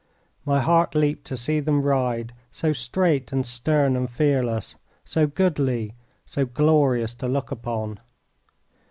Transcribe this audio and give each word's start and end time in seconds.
My 0.45 0.59
heart 0.61 0.95
leaped 0.95 1.25
to 1.27 1.37
see 1.37 1.59
them 1.59 1.83
ride, 1.83 2.33
so 2.49 2.73
straight 2.73 3.31
and 3.31 3.45
stern 3.45 3.95
and 3.95 4.09
fearless, 4.09 4.75
so 5.05 5.27
goodly, 5.27 5.93
so 6.25 6.43
glorious 6.43 7.13
to 7.13 7.27
look 7.27 7.51
upon. 7.51 7.99